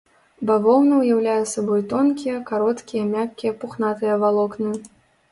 [0.49, 4.71] Бавоўна ўяўляе сабой тонкія, кароткія, мяккія пухнатыя валокны.